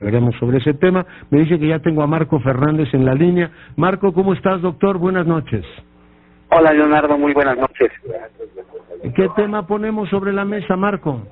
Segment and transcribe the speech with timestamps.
[0.00, 1.04] Veremos sobre ese tema.
[1.30, 3.50] Me dice que ya tengo a Marco Fernández en la línea.
[3.76, 4.96] Marco, ¿cómo estás, doctor?
[4.98, 5.64] Buenas noches.
[6.50, 7.92] Hola, Leonardo, muy buenas noches.
[9.14, 11.22] ¿Qué tema ponemos sobre la mesa, Marco?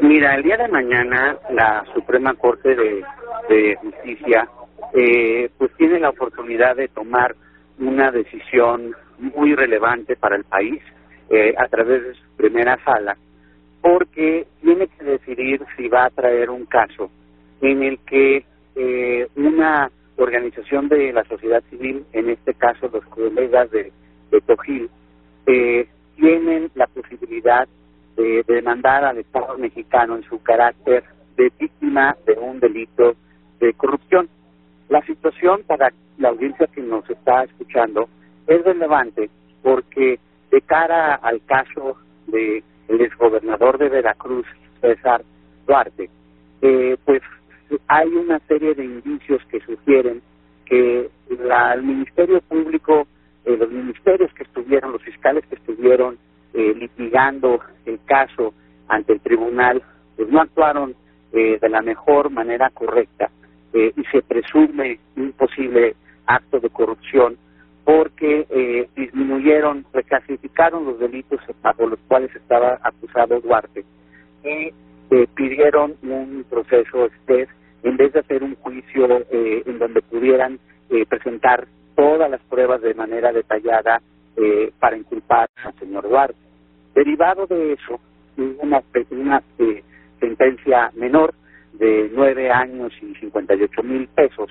[0.00, 4.48] Mira, el día de mañana la Suprema Corte de, Justicia
[4.94, 7.34] eh, pues tiene la oportunidad de tomar
[7.78, 10.80] una decisión muy relevante para el país
[11.28, 13.16] eh, a través de su primera sala,
[13.82, 17.10] porque tiene que decidir si va a traer un caso
[17.60, 18.44] en el que
[18.76, 23.92] eh, una organización de la sociedad civil, en este caso los colegas de,
[24.30, 24.88] de Tojil,
[25.46, 27.66] eh, tienen la posibilidad
[28.16, 31.04] de, demandar al Estado mexicano en su carácter
[31.36, 33.14] de víctima de un delito
[33.58, 34.28] de corrupción.
[34.88, 38.08] La situación para la audiencia que nos está escuchando
[38.46, 39.30] es relevante
[39.62, 40.18] porque
[40.50, 41.96] de cara al caso
[42.26, 44.46] del el exgobernador de Veracruz,
[44.80, 45.22] César
[45.66, 46.10] Duarte,
[46.60, 47.22] eh, pues
[47.88, 50.22] hay una serie de indicios que sugieren
[50.64, 53.06] que la, el Ministerio Público,
[53.44, 56.18] eh, los ministerios que estuvieron, los fiscales que estuvieron
[56.54, 58.54] eh, litigando el caso
[58.88, 59.82] ante el tribunal,
[60.16, 60.94] pues no actuaron
[61.32, 63.30] eh, de la mejor manera correcta
[63.72, 65.94] y se presume un posible
[66.26, 67.36] acto de corrupción
[67.84, 73.84] porque disminuyeron, reclasificaron los delitos bajo los cuales estaba acusado Duarte.
[74.42, 74.72] Y
[75.34, 77.08] pidieron un proceso
[77.82, 80.58] en vez de hacer un juicio eh, en donde pudieran
[80.90, 81.66] eh, presentar
[81.96, 84.00] todas las pruebas de manera detallada
[84.36, 86.36] eh, para inculpar al señor Duarte.
[86.94, 88.00] Derivado de eso,
[88.36, 89.42] una, una
[90.18, 91.34] sentencia menor
[91.74, 94.50] de nueve años y cincuenta y ocho mil pesos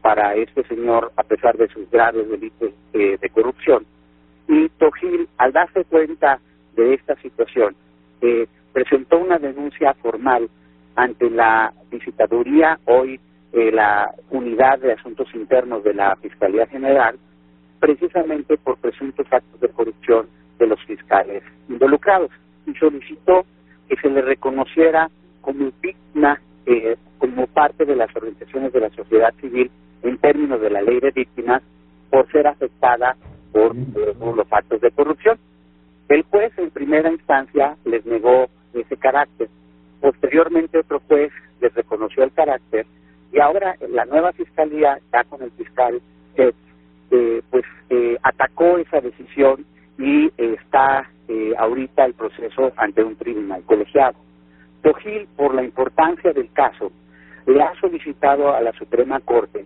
[0.00, 3.84] para este señor, a pesar de sus graves delitos de corrupción.
[4.46, 6.38] Y Tojil, al darse cuenta
[6.76, 7.74] de esta situación,
[8.76, 10.50] presentó una denuncia formal
[10.96, 13.18] ante la visitaduría, hoy
[13.54, 17.16] eh, la Unidad de Asuntos Internos de la Fiscalía General,
[17.80, 22.30] precisamente por presuntos actos de corrupción de los fiscales involucrados
[22.66, 23.46] y solicitó
[23.88, 25.08] que se le reconociera
[25.40, 29.70] como víctima, eh, como parte de las organizaciones de la sociedad civil
[30.02, 31.62] en términos de la ley de víctimas
[32.10, 33.16] por ser afectada
[33.52, 35.38] por, eh, por los actos de corrupción.
[36.10, 38.50] El juez en primera instancia les negó
[38.86, 39.48] ese carácter
[40.00, 42.86] Posteriormente otro juez les reconoció el carácter
[43.32, 46.00] y ahora la nueva fiscalía, ya con el fiscal,
[46.36, 49.64] eh, pues eh, atacó esa decisión
[49.98, 54.16] y eh, está eh, ahorita el proceso ante un tribunal colegiado.
[54.82, 56.92] Tojil, por la importancia del caso,
[57.46, 59.64] le ha solicitado a la Suprema Corte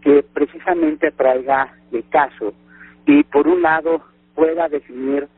[0.00, 2.52] que precisamente traiga el caso
[3.06, 4.02] y por un lado
[4.34, 5.28] pueda definir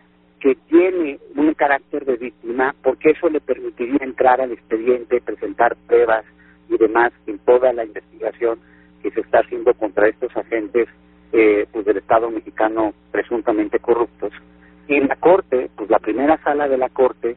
[1.65, 6.27] carácter de víctima, porque eso le permitiría entrar al expediente, presentar pruebas
[6.69, 8.59] y demás en toda la investigación
[9.03, 10.89] que se está haciendo contra estos agentes
[11.33, 14.31] eh, pues del Estado mexicano presuntamente corruptos.
[14.89, 17.35] Y en la Corte, pues la primera sala de la Corte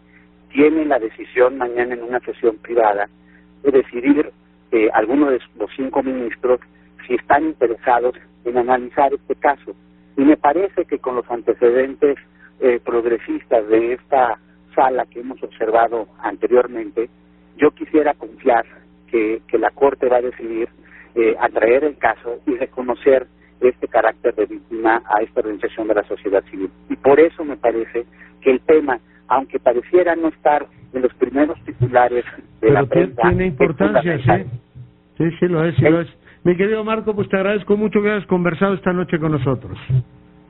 [0.49, 3.07] tiene la decisión mañana en una sesión privada
[3.63, 4.29] de decidir
[4.73, 6.59] eh, alguno de los cinco ministros
[7.07, 9.73] si están interesados en analizar este caso.
[10.17, 12.17] Y me parece que con los antecedentes
[12.59, 14.39] eh, progresistas de esta
[14.75, 17.09] sala que hemos observado anteriormente,
[17.57, 18.65] yo quisiera confiar
[19.07, 20.69] que, que la Corte va a decidir
[21.15, 23.27] eh, atraer el caso y reconocer
[23.59, 26.69] este carácter de víctima a esta organización de la sociedad civil.
[26.89, 28.05] Y por eso me parece
[28.41, 32.23] que el tema, aunque pareciera no estar en los primeros titulares
[32.61, 34.45] de la prensa, tiene importancia, sí.
[35.17, 36.07] Sí, sí lo es, sí lo es.
[36.43, 39.77] Mi querido Marco, pues te agradezco mucho que hayas conversado esta noche con nosotros.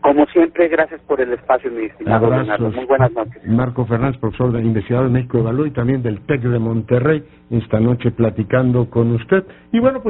[0.07, 2.71] Como siempre, gracias por el espacio, mi estimado Leonardo.
[2.71, 3.45] Muy buenas noches.
[3.45, 7.25] Marco Fernández, profesor de investigador de México de Valor y también del TEC de Monterrey,
[7.49, 9.43] esta noche platicando con usted.
[9.73, 10.05] Y bueno, pues